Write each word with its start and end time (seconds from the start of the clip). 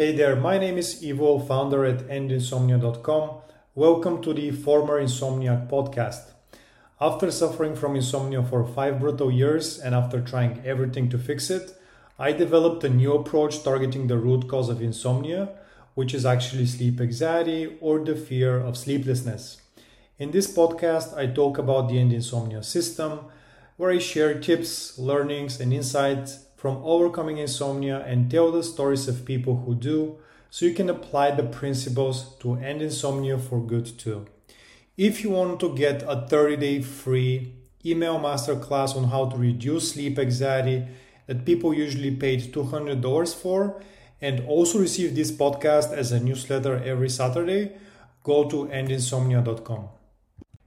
Hey 0.00 0.12
there, 0.12 0.34
my 0.34 0.56
name 0.56 0.78
is 0.78 1.04
Ivo, 1.04 1.38
founder 1.38 1.84
at 1.84 2.08
endinsomnia.com. 2.08 3.32
Welcome 3.74 4.22
to 4.22 4.32
the 4.32 4.50
Former 4.50 4.98
Insomniac 4.98 5.68
podcast. 5.68 6.30
After 6.98 7.30
suffering 7.30 7.76
from 7.76 7.96
insomnia 7.96 8.42
for 8.42 8.66
five 8.66 8.98
brutal 8.98 9.30
years 9.30 9.78
and 9.78 9.94
after 9.94 10.22
trying 10.22 10.62
everything 10.64 11.10
to 11.10 11.18
fix 11.18 11.50
it, 11.50 11.74
I 12.18 12.32
developed 12.32 12.82
a 12.82 12.88
new 12.88 13.12
approach 13.12 13.62
targeting 13.62 14.06
the 14.06 14.16
root 14.16 14.48
cause 14.48 14.70
of 14.70 14.80
insomnia, 14.80 15.50
which 15.94 16.14
is 16.14 16.24
actually 16.24 16.64
sleep 16.64 16.98
anxiety 16.98 17.76
or 17.82 17.98
the 18.02 18.16
fear 18.16 18.58
of 18.58 18.78
sleeplessness. 18.78 19.60
In 20.18 20.30
this 20.30 20.50
podcast, 20.50 21.14
I 21.14 21.26
talk 21.26 21.58
about 21.58 21.90
the 21.90 21.98
End 21.98 22.14
Insomnia 22.14 22.62
system, 22.62 23.26
where 23.76 23.90
I 23.90 23.98
share 23.98 24.40
tips, 24.40 24.98
learnings, 24.98 25.60
and 25.60 25.74
insights 25.74 26.46
from 26.60 26.76
overcoming 26.84 27.38
insomnia 27.38 28.04
and 28.06 28.30
tell 28.30 28.52
the 28.52 28.62
stories 28.62 29.08
of 29.08 29.24
people 29.24 29.62
who 29.64 29.74
do 29.74 30.18
so 30.50 30.66
you 30.66 30.74
can 30.74 30.90
apply 30.90 31.30
the 31.30 31.42
principles 31.42 32.36
to 32.38 32.56
end 32.56 32.82
insomnia 32.82 33.38
for 33.38 33.62
good 33.62 33.86
too. 33.98 34.26
If 34.98 35.22
you 35.24 35.30
want 35.30 35.58
to 35.60 35.74
get 35.74 36.02
a 36.02 36.26
30 36.28 36.56
day 36.58 36.82
free 36.82 37.54
email 37.86 38.18
masterclass 38.18 38.94
on 38.94 39.04
how 39.04 39.30
to 39.30 39.38
reduce 39.38 39.92
sleep 39.92 40.18
anxiety 40.18 40.86
that 41.28 41.46
people 41.46 41.72
usually 41.72 42.14
paid 42.14 42.52
$200 42.52 43.34
for, 43.34 43.80
and 44.20 44.40
also 44.46 44.78
receive 44.80 45.14
this 45.14 45.32
podcast 45.32 45.94
as 45.94 46.12
a 46.12 46.20
newsletter 46.20 46.76
every 46.84 47.08
Saturday, 47.08 47.72
go 48.22 48.46
to 48.50 48.66
endinsomnia.com. 48.66 49.88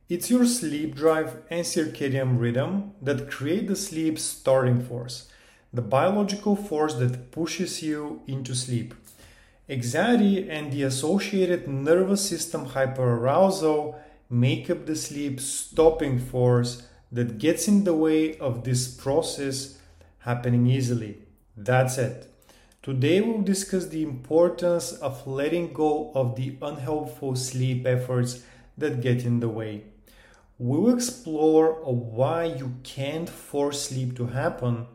It's 0.10 0.32
your 0.32 0.48
sleep 0.48 0.96
drive 0.96 1.44
and 1.52 1.64
circadian 1.64 2.40
rhythm 2.40 2.94
that 3.00 3.30
create 3.30 3.68
the 3.68 3.76
sleep 3.76 4.18
starting 4.18 4.84
force, 4.84 5.30
the 5.74 5.82
biological 5.82 6.56
force 6.56 6.94
that 6.96 7.32
pushes 7.32 7.82
you 7.82 8.22
into 8.28 8.54
sleep. 8.54 8.94
Anxiety 9.68 10.50
and 10.50 10.72
the 10.72 10.84
associated 10.84 11.68
nervous 11.68 12.30
system 12.30 12.68
hyperarousal 12.68 13.96
make 14.30 14.70
up 14.70 14.86
the 14.86 14.96
sleep 14.96 15.40
stopping 15.40 16.20
force 16.20 16.86
that 17.12 17.38
gets 17.38 17.68
in 17.68 17.84
the 17.84 17.94
way 17.94 18.38
of 18.38 18.64
this 18.64 18.88
process 18.88 19.80
happening 20.20 20.68
easily. 20.68 21.18
That's 21.58 21.98
it. 21.98 22.30
Today 22.84 23.22
we'll 23.22 23.42
discuss 23.42 23.88
the 23.88 24.04
importance 24.04 24.92
of 24.92 25.26
letting 25.26 25.74
go 25.74 26.12
of 26.14 26.36
the 26.36 26.58
unhelpful 26.62 27.36
sleep 27.36 27.88
efforts 27.88 28.44
that 28.78 29.02
get 29.02 29.24
in 29.24 29.40
the 29.40 29.50
way. 29.50 29.86
We 30.60 30.78
will 30.78 30.94
explore 30.94 31.74
why 31.84 32.44
you 32.46 32.74
can't 32.84 33.30
force 33.30 33.90
sleep 33.90 34.16
to 34.18 34.28
happen 34.28 34.88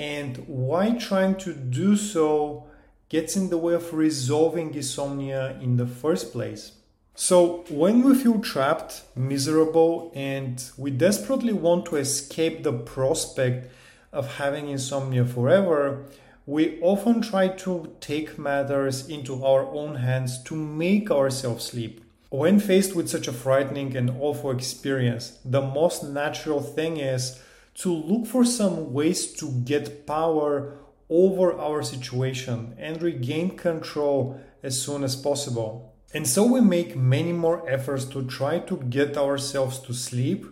and 0.00 0.38
why 0.46 0.92
trying 0.92 1.36
to 1.36 1.52
do 1.52 1.94
so 1.94 2.66
gets 3.10 3.36
in 3.36 3.50
the 3.50 3.58
way 3.58 3.74
of 3.74 3.92
resolving 3.92 4.74
insomnia 4.74 5.58
in 5.60 5.76
the 5.76 5.86
first 5.86 6.32
place. 6.32 6.72
So, 7.14 7.64
when 7.68 8.02
we 8.02 8.14
feel 8.14 8.40
trapped, 8.40 9.02
miserable, 9.14 10.10
and 10.14 10.64
we 10.78 10.90
desperately 10.90 11.52
want 11.52 11.84
to 11.86 11.96
escape 11.96 12.62
the 12.62 12.72
prospect 12.72 13.70
of 14.10 14.36
having 14.36 14.68
insomnia 14.68 15.26
forever, 15.26 16.06
we 16.46 16.80
often 16.80 17.20
try 17.20 17.48
to 17.48 17.94
take 18.00 18.38
matters 18.38 19.06
into 19.06 19.44
our 19.44 19.66
own 19.66 19.96
hands 19.96 20.42
to 20.44 20.56
make 20.56 21.10
ourselves 21.10 21.66
sleep. 21.66 22.02
When 22.30 22.58
faced 22.58 22.96
with 22.96 23.10
such 23.10 23.28
a 23.28 23.34
frightening 23.34 23.94
and 23.94 24.08
awful 24.18 24.50
experience, 24.50 25.38
the 25.44 25.60
most 25.60 26.04
natural 26.04 26.62
thing 26.62 26.96
is 26.96 27.38
to 27.80 27.94
look 27.94 28.26
for 28.26 28.44
some 28.44 28.92
ways 28.92 29.32
to 29.32 29.50
get 29.64 30.06
power 30.06 30.76
over 31.08 31.58
our 31.58 31.82
situation 31.82 32.74
and 32.78 33.00
regain 33.02 33.56
control 33.56 34.38
as 34.62 34.80
soon 34.82 35.02
as 35.02 35.16
possible. 35.16 35.94
And 36.12 36.28
so 36.28 36.44
we 36.44 36.60
make 36.60 36.94
many 36.94 37.32
more 37.32 37.66
efforts 37.66 38.04
to 38.06 38.22
try 38.26 38.58
to 38.58 38.76
get 38.76 39.16
ourselves 39.16 39.78
to 39.80 39.94
sleep 39.94 40.44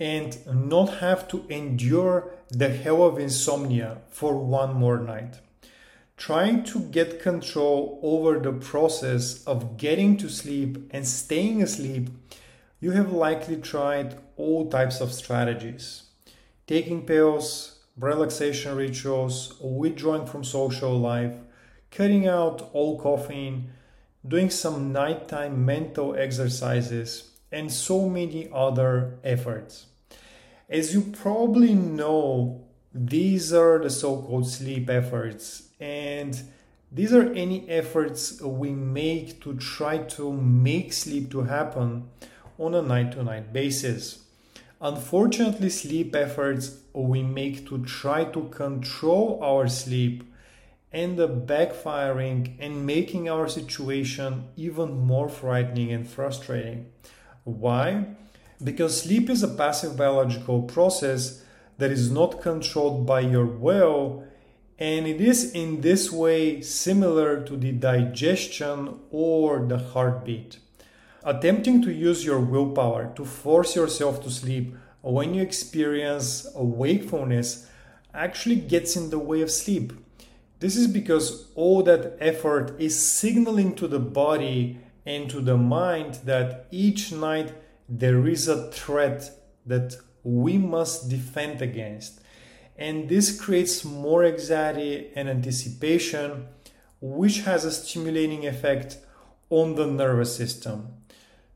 and 0.00 0.36
not 0.46 0.98
have 0.98 1.28
to 1.28 1.46
endure 1.48 2.32
the 2.48 2.70
hell 2.70 3.04
of 3.04 3.20
insomnia 3.20 3.98
for 4.08 4.36
one 4.36 4.74
more 4.74 4.98
night. 4.98 5.38
Trying 6.16 6.64
to 6.64 6.80
get 6.80 7.22
control 7.22 8.00
over 8.02 8.40
the 8.40 8.52
process 8.52 9.44
of 9.44 9.76
getting 9.76 10.16
to 10.16 10.28
sleep 10.28 10.88
and 10.90 11.06
staying 11.06 11.62
asleep, 11.62 12.08
you 12.80 12.90
have 12.92 13.12
likely 13.12 13.58
tried 13.58 14.18
all 14.36 14.68
types 14.68 15.00
of 15.00 15.12
strategies. 15.12 16.07
Taking 16.68 17.06
pills, 17.06 17.78
relaxation 17.96 18.76
rituals, 18.76 19.54
withdrawing 19.58 20.26
from 20.26 20.44
social 20.44 20.98
life, 20.98 21.34
cutting 21.90 22.28
out 22.28 22.68
all 22.74 23.00
caffeine, 23.00 23.70
doing 24.26 24.50
some 24.50 24.92
nighttime 24.92 25.64
mental 25.64 26.14
exercises, 26.14 27.30
and 27.50 27.72
so 27.72 28.10
many 28.10 28.50
other 28.52 29.18
efforts. 29.24 29.86
As 30.68 30.92
you 30.92 31.00
probably 31.00 31.72
know, 31.72 32.66
these 32.92 33.54
are 33.54 33.78
the 33.78 33.88
so 33.88 34.20
called 34.20 34.46
sleep 34.46 34.90
efforts, 34.90 35.70
and 35.80 36.38
these 36.92 37.14
are 37.14 37.32
any 37.32 37.66
efforts 37.70 38.42
we 38.42 38.72
make 38.72 39.40
to 39.40 39.54
try 39.56 39.96
to 39.96 40.30
make 40.34 40.92
sleep 40.92 41.30
to 41.30 41.44
happen 41.44 42.10
on 42.58 42.74
a 42.74 42.82
night 42.82 43.12
to 43.12 43.22
night 43.22 43.54
basis. 43.54 44.27
Unfortunately, 44.80 45.70
sleep 45.70 46.14
efforts 46.14 46.82
we 46.92 47.22
make 47.22 47.66
to 47.68 47.84
try 47.84 48.24
to 48.24 48.48
control 48.48 49.40
our 49.42 49.68
sleep 49.68 50.22
end 50.92 51.20
up 51.20 51.46
backfiring 51.46 52.56
and 52.58 52.86
making 52.86 53.28
our 53.28 53.48
situation 53.48 54.48
even 54.56 54.98
more 54.98 55.28
frightening 55.28 55.92
and 55.92 56.08
frustrating. 56.08 56.86
Why? 57.44 58.06
Because 58.62 59.02
sleep 59.02 59.28
is 59.28 59.42
a 59.42 59.48
passive 59.48 59.96
biological 59.96 60.62
process 60.62 61.42
that 61.78 61.90
is 61.90 62.10
not 62.10 62.40
controlled 62.40 63.06
by 63.06 63.20
your 63.20 63.46
will, 63.46 64.24
and 64.78 65.06
it 65.06 65.20
is 65.20 65.52
in 65.52 65.80
this 65.80 66.10
way 66.10 66.60
similar 66.60 67.44
to 67.44 67.56
the 67.56 67.72
digestion 67.72 68.98
or 69.10 69.66
the 69.66 69.78
heartbeat. 69.78 70.58
Attempting 71.24 71.82
to 71.82 71.92
use 71.92 72.24
your 72.24 72.38
willpower 72.38 73.12
to 73.16 73.24
force 73.24 73.74
yourself 73.74 74.22
to 74.22 74.30
sleep 74.30 74.74
when 75.00 75.34
you 75.34 75.42
experience 75.42 76.46
wakefulness 76.54 77.66
actually 78.14 78.56
gets 78.56 78.96
in 78.96 79.10
the 79.10 79.18
way 79.18 79.40
of 79.40 79.50
sleep. 79.50 79.92
This 80.60 80.76
is 80.76 80.86
because 80.86 81.50
all 81.54 81.82
that 81.84 82.16
effort 82.20 82.80
is 82.80 83.00
signaling 83.00 83.74
to 83.76 83.88
the 83.88 83.98
body 83.98 84.78
and 85.04 85.28
to 85.30 85.40
the 85.40 85.56
mind 85.56 86.20
that 86.24 86.66
each 86.70 87.12
night 87.12 87.52
there 87.88 88.26
is 88.28 88.46
a 88.46 88.70
threat 88.70 89.30
that 89.66 89.96
we 90.22 90.58
must 90.58 91.08
defend 91.08 91.62
against. 91.62 92.20
And 92.76 93.08
this 93.08 93.40
creates 93.40 93.84
more 93.84 94.24
anxiety 94.24 95.10
and 95.16 95.28
anticipation, 95.28 96.46
which 97.00 97.40
has 97.40 97.64
a 97.64 97.72
stimulating 97.72 98.46
effect 98.46 98.98
on 99.50 99.74
the 99.74 99.86
nervous 99.86 100.36
system. 100.36 100.94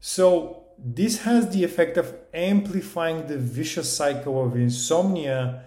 So, 0.04 0.64
this 0.76 1.22
has 1.22 1.50
the 1.50 1.62
effect 1.62 1.96
of 1.96 2.12
amplifying 2.34 3.28
the 3.28 3.38
vicious 3.38 3.96
cycle 3.96 4.44
of 4.44 4.56
insomnia 4.56 5.62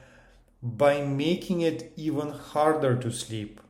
by 0.62 1.04
making 1.04 1.62
it 1.62 1.94
even 1.96 2.32
harder 2.32 2.98
to 2.98 3.12
sleep. 3.14 3.62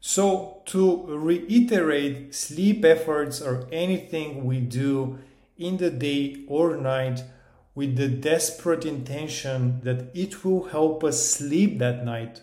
So, 0.00 0.60
to 0.66 1.06
reiterate, 1.06 2.34
sleep 2.34 2.84
efforts 2.84 3.40
are 3.40 3.66
anything 3.72 4.44
we 4.44 4.60
do 4.60 5.20
in 5.56 5.78
the 5.78 5.90
day 5.90 6.44
or 6.48 6.76
night 6.76 7.24
with 7.74 7.96
the 7.96 8.08
desperate 8.08 8.84
intention 8.84 9.80
that 9.84 10.14
it 10.14 10.44
will 10.44 10.64
help 10.64 11.02
us 11.02 11.30
sleep 11.30 11.78
that 11.78 12.04
night. 12.04 12.42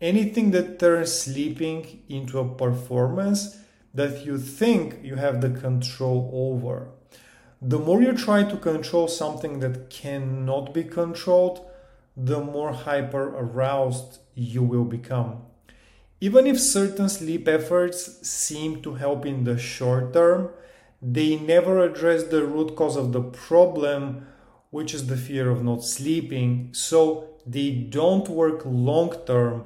Anything 0.00 0.50
that 0.50 0.80
turns 0.80 1.12
sleeping 1.12 2.02
into 2.08 2.40
a 2.40 2.54
performance 2.56 3.56
that 3.94 4.24
you 4.24 4.38
think 4.38 4.98
you 5.02 5.16
have 5.16 5.40
the 5.40 5.50
control 5.50 6.30
over. 6.32 6.88
The 7.60 7.78
more 7.78 8.02
you 8.02 8.12
try 8.12 8.42
to 8.42 8.56
control 8.56 9.06
something 9.06 9.60
that 9.60 9.90
cannot 9.90 10.74
be 10.74 10.84
controlled, 10.84 11.64
the 12.16 12.40
more 12.40 12.72
hyper 12.72 13.28
aroused 13.36 14.18
you 14.34 14.62
will 14.62 14.84
become. 14.84 15.42
Even 16.20 16.46
if 16.46 16.58
certain 16.58 17.08
sleep 17.08 17.48
efforts 17.48 18.26
seem 18.26 18.82
to 18.82 18.94
help 18.94 19.26
in 19.26 19.44
the 19.44 19.58
short 19.58 20.12
term, 20.12 20.50
they 21.00 21.36
never 21.36 21.84
address 21.84 22.24
the 22.24 22.44
root 22.44 22.76
cause 22.76 22.96
of 22.96 23.12
the 23.12 23.22
problem, 23.22 24.26
which 24.70 24.94
is 24.94 25.08
the 25.08 25.16
fear 25.16 25.50
of 25.50 25.64
not 25.64 25.82
sleeping. 25.82 26.68
So 26.72 27.28
they 27.44 27.70
don't 27.70 28.28
work 28.28 28.62
long 28.64 29.14
term 29.26 29.64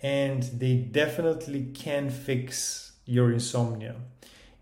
and 0.00 0.42
they 0.42 0.76
definitely 0.76 1.64
can 1.74 2.10
fix 2.10 2.91
your 3.04 3.32
insomnia. 3.32 3.96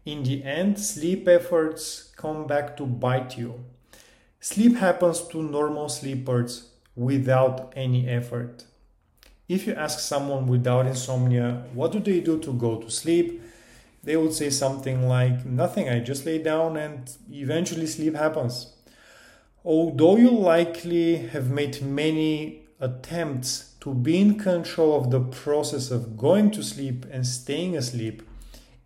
In 0.05 0.23
the 0.23 0.43
end, 0.45 0.79
sleep 0.79 1.29
efforts 1.29 2.13
come 2.17 2.47
back 2.47 2.77
to 2.79 2.87
bite 2.87 3.37
you. 3.37 3.65
Sleep 4.41 4.77
happens 4.77 5.21
to 5.29 5.43
normal 5.43 5.89
sleepers 5.89 6.71
without 6.97 7.73
any 7.77 8.09
effort. 8.09 8.65
If 9.49 9.67
you 9.67 9.75
ask 9.75 9.99
someone 9.99 10.47
without 10.47 10.87
insomnia, 10.87 11.65
what 11.75 11.93
do 11.93 12.01
they 12.01 12.21
do 12.21 12.39
to 12.39 12.53
go 12.53 12.77
to 12.77 12.91
sleep? 12.91 13.43
They 14.03 14.17
would 14.17 14.33
say 14.33 14.49
something 14.49 15.07
like, 15.07 15.45
Nothing, 15.45 15.89
I 15.89 16.01
just 16.01 16.25
lay 16.25 16.39
down 16.43 16.77
and 16.77 17.11
eventually 17.31 17.87
sleep 17.87 18.15
happens. 18.15 18.73
Although 19.65 20.17
you 20.17 20.31
likely 20.31 21.17
have 21.17 21.51
made 21.51 21.83
many 21.83 22.63
attempts 22.81 23.75
to 23.81 23.93
be 23.93 24.19
in 24.19 24.39
control 24.39 24.97
of 24.99 25.11
the 25.11 25.21
process 25.21 25.91
of 25.91 26.17
going 26.17 26.51
to 26.53 26.63
sleep 26.63 27.05
and 27.11 27.27
staying 27.27 27.77
asleep, 27.77 28.23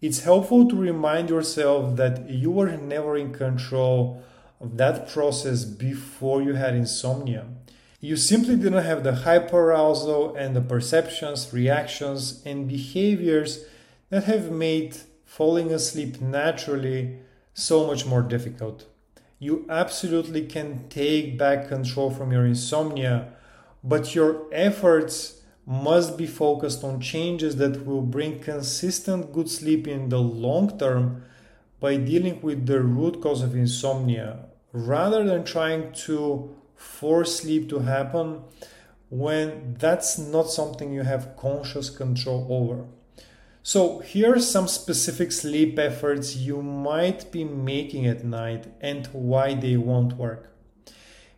it's 0.01 0.21
helpful 0.21 0.69
to 0.69 0.77
remind 0.77 1.31
yourself 1.31 1.97
that 1.97 2.29
you 2.29 2.51
were 2.51 2.77
never 2.77 3.17
in 3.17 3.33
control 3.33 4.23
of 4.61 4.77
that 4.77 5.09
process 5.09 5.65
before 5.65 6.43
you 6.43 6.55
had 6.55 6.75
insomnia. 6.75 7.47
You 8.01 8.17
simply 8.17 8.57
didn't 8.57 8.85
have 8.85 9.03
the 9.03 9.13
hyperarousal 9.13 10.37
and 10.37 10.55
the 10.55 10.61
perceptions, 10.61 11.53
reactions, 11.53 12.43
and 12.45 12.69
behaviors 12.69 13.65
that 14.11 14.25
have 14.25 14.51
made 14.51 14.97
falling 15.25 15.73
asleep 15.73 16.21
naturally 16.21 17.19
so 17.55 17.87
much 17.87 18.05
more 18.05 18.23
difficult. 18.23 18.85
You 19.39 19.65
absolutely 19.69 20.47
can 20.47 20.89
take 20.89 21.39
back 21.39 21.69
control 21.69 22.11
from 22.11 22.31
your 22.31 22.45
insomnia, 22.45 23.33
but 23.83 24.15
your 24.15 24.43
efforts 24.53 25.41
must 25.67 26.17
be 26.19 26.27
focused 26.27 26.85
on 26.85 27.01
changes 27.01 27.57
that 27.57 27.87
will 27.87 28.03
bring 28.03 28.39
consistent 28.41 29.33
good 29.33 29.49
sleep 29.49 29.89
in 29.89 30.09
the 30.09 30.21
long 30.21 30.79
term 30.79 31.23
by 31.81 31.97
dealing 31.97 32.41
with 32.43 32.67
the 32.67 32.81
root 32.81 33.21
cause 33.21 33.43
of 33.43 33.55
insomnia 33.55 34.47
rather 34.73 35.25
than 35.25 35.45
trying 35.45 35.93
to 35.93 36.55
force 36.75 37.41
sleep 37.41 37.69
to 37.69 37.79
happen 37.79 38.43
when 39.09 39.75
that's 39.79 40.19
not 40.19 40.51
something 40.51 40.93
you 40.93 41.03
have 41.03 41.37
conscious 41.37 41.89
control 41.89 42.47
over. 42.51 42.85
So, 43.63 44.01
here 44.01 44.35
are 44.35 44.41
some 44.41 44.69
specific 44.69 45.33
sleep 45.33 45.79
efforts 45.79 46.37
you 46.37 46.61
might 46.61 47.33
be 47.33 47.45
making 47.45 48.07
at 48.07 48.25
night 48.25 48.67
and 48.81 49.07
why 49.07 49.55
they 49.55 49.77
won't 49.77 50.15
work. 50.15 50.54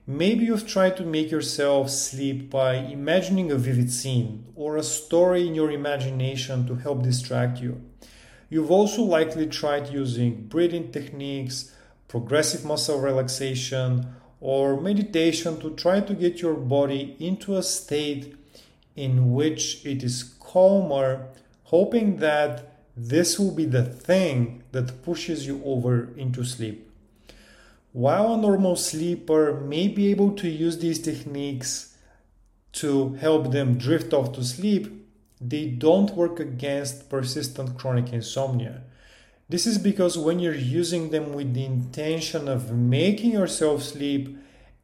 Maybe 0.08 0.44
you've 0.44 0.68
tried 0.68 0.96
to 0.98 1.04
make 1.04 1.32
yourself 1.32 1.90
sleep 1.90 2.48
by 2.48 2.76
imagining 2.76 3.50
a 3.50 3.56
vivid 3.56 3.90
scene 3.90 4.44
or 4.54 4.76
a 4.76 4.82
story 4.84 5.48
in 5.48 5.56
your 5.56 5.72
imagination 5.72 6.64
to 6.68 6.76
help 6.76 7.02
distract 7.02 7.60
you. 7.60 7.80
You've 8.48 8.70
also 8.70 9.02
likely 9.02 9.48
tried 9.48 9.88
using 9.88 10.46
breathing 10.46 10.92
techniques, 10.92 11.72
progressive 12.06 12.64
muscle 12.64 13.00
relaxation, 13.00 14.06
or 14.40 14.80
meditation 14.80 15.58
to 15.58 15.70
try 15.74 16.00
to 16.00 16.14
get 16.14 16.40
your 16.40 16.54
body 16.54 17.16
into 17.18 17.56
a 17.56 17.62
state 17.64 18.36
in 18.94 19.32
which 19.32 19.84
it 19.84 20.04
is 20.04 20.22
calmer, 20.38 21.26
hoping 21.64 22.18
that 22.18 22.78
this 22.96 23.40
will 23.40 23.50
be 23.50 23.64
the 23.64 23.82
thing 23.82 24.62
that 24.70 25.02
pushes 25.02 25.48
you 25.48 25.60
over 25.64 26.10
into 26.16 26.44
sleep. 26.44 26.85
While 27.96 28.34
a 28.34 28.36
normal 28.36 28.76
sleeper 28.76 29.58
may 29.58 29.88
be 29.88 30.10
able 30.10 30.32
to 30.32 30.50
use 30.50 30.76
these 30.76 31.00
techniques 31.00 31.96
to 32.72 33.14
help 33.14 33.52
them 33.52 33.78
drift 33.78 34.12
off 34.12 34.32
to 34.32 34.44
sleep, 34.44 35.08
they 35.40 35.68
don't 35.68 36.14
work 36.14 36.38
against 36.38 37.08
persistent 37.08 37.78
chronic 37.78 38.12
insomnia. 38.12 38.82
This 39.48 39.66
is 39.66 39.78
because 39.78 40.18
when 40.18 40.40
you're 40.40 40.54
using 40.54 41.08
them 41.08 41.32
with 41.32 41.54
the 41.54 41.64
intention 41.64 42.48
of 42.48 42.70
making 42.70 43.30
yourself 43.30 43.82
sleep 43.82 44.36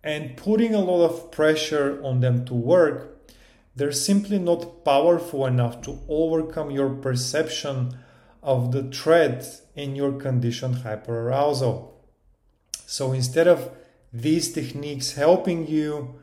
and 0.02 0.34
putting 0.38 0.74
a 0.74 0.80
lot 0.80 1.04
of 1.04 1.30
pressure 1.30 2.00
on 2.02 2.20
them 2.20 2.46
to 2.46 2.54
work, 2.54 3.28
they're 3.76 3.92
simply 3.92 4.38
not 4.38 4.86
powerful 4.86 5.44
enough 5.44 5.82
to 5.82 6.00
overcome 6.08 6.70
your 6.70 6.88
perception 6.88 7.94
of 8.42 8.72
the 8.72 8.84
threat 8.84 9.60
in 9.76 9.96
your 9.96 10.12
conditioned 10.12 10.76
hyperarousal. 10.76 11.91
So 12.92 13.12
instead 13.12 13.48
of 13.48 13.70
these 14.12 14.52
techniques 14.52 15.12
helping 15.12 15.66
you, 15.66 16.16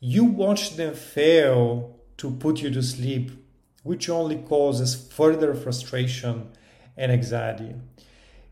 you 0.00 0.24
watch 0.24 0.76
them 0.76 0.94
fail 0.94 2.00
to 2.16 2.30
put 2.30 2.62
you 2.62 2.70
to 2.70 2.82
sleep, 2.82 3.32
which 3.82 4.08
only 4.08 4.36
causes 4.36 4.94
further 5.12 5.52
frustration 5.54 6.52
and 6.96 7.12
anxiety. 7.12 7.74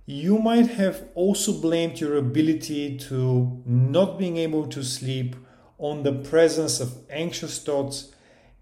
You 0.05 0.39
might 0.39 0.73
have 0.73 1.05
also 1.15 1.59
blamed 1.59 2.01
your 2.01 2.19
ability 2.19 2.99
to 3.09 3.63
not 3.65 4.19
being 4.19 4.37
able 4.37 4.67
to 4.67 4.85
sleep 4.85 5.35
on 5.79 6.03
the 6.03 6.13
presence 6.13 6.81
of 6.81 6.99
anxious 7.09 7.59
thoughts 7.59 8.13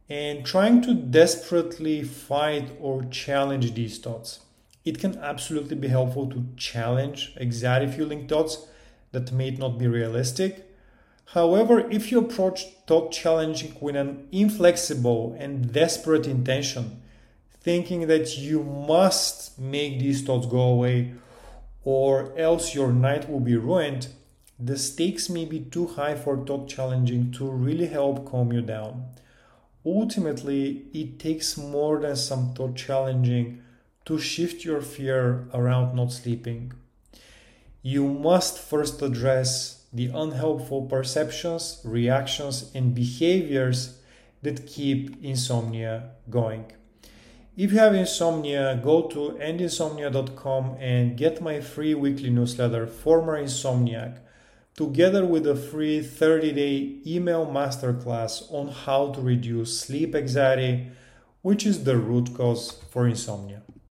and 0.08 0.46
trying 0.46 0.80
to 0.82 0.94
desperately 0.94 2.04
fight 2.04 2.70
or 2.78 3.02
challenge 3.06 3.74
these 3.74 3.98
thoughts. 3.98 4.38
It 4.84 5.00
can 5.00 5.18
absolutely 5.18 5.74
be 5.74 5.88
helpful 5.88 6.30
to 6.30 6.46
challenge 6.56 7.34
anxiety 7.40 7.90
fueling 7.90 8.28
thoughts 8.28 8.68
that 9.12 9.32
may 9.32 9.50
not 9.50 9.78
be 9.78 9.86
realistic. 9.86 10.68
However, 11.26 11.88
if 11.90 12.10
you 12.10 12.18
approach 12.18 12.64
thought 12.86 13.12
challenging 13.12 13.76
with 13.80 13.96
an 13.96 14.28
inflexible 14.32 15.36
and 15.38 15.72
desperate 15.72 16.26
intention, 16.26 17.00
thinking 17.60 18.06
that 18.08 18.36
you 18.36 18.62
must 18.62 19.58
make 19.58 19.98
these 19.98 20.22
thoughts 20.22 20.46
go 20.46 20.60
away 20.60 21.14
or 21.84 22.36
else 22.38 22.74
your 22.74 22.92
night 22.92 23.30
will 23.30 23.40
be 23.40 23.56
ruined, 23.56 24.08
the 24.58 24.76
stakes 24.76 25.28
may 25.28 25.44
be 25.44 25.60
too 25.60 25.86
high 25.86 26.14
for 26.14 26.44
thought 26.44 26.68
challenging 26.68 27.32
to 27.32 27.48
really 27.48 27.86
help 27.86 28.30
calm 28.30 28.52
you 28.52 28.60
down. 28.60 29.04
Ultimately, 29.84 30.84
it 30.92 31.18
takes 31.18 31.56
more 31.56 31.98
than 32.00 32.14
some 32.14 32.54
thought 32.54 32.76
challenging 32.76 33.62
to 34.04 34.18
shift 34.18 34.64
your 34.64 34.80
fear 34.80 35.48
around 35.54 35.96
not 35.96 36.12
sleeping 36.12 36.72
you 37.82 38.06
must 38.08 38.58
first 38.58 39.02
address 39.02 39.84
the 39.92 40.06
unhelpful 40.06 40.82
perceptions, 40.82 41.80
reactions, 41.84 42.70
and 42.74 42.94
behaviors 42.94 43.98
that 44.42 44.66
keep 44.66 45.22
insomnia 45.22 46.10
going. 46.30 46.64
If 47.56 47.72
you 47.72 47.78
have 47.78 47.94
insomnia, 47.94 48.80
go 48.82 49.02
to 49.08 49.36
endinsomnia.com 49.38 50.76
and 50.80 51.18
get 51.18 51.42
my 51.42 51.60
free 51.60 51.94
weekly 51.94 52.30
newsletter, 52.30 52.86
Former 52.86 53.40
Insomniac, 53.42 54.20
together 54.74 55.26
with 55.26 55.46
a 55.46 55.54
free 55.54 56.00
30 56.00 56.52
day 56.52 56.96
email 57.06 57.44
masterclass 57.44 58.50
on 58.50 58.68
how 58.68 59.12
to 59.12 59.20
reduce 59.20 59.78
sleep 59.80 60.14
anxiety, 60.14 60.88
which 61.42 61.66
is 61.66 61.84
the 61.84 61.98
root 61.98 62.34
cause 62.34 62.80
for 62.90 63.06
insomnia. 63.06 63.62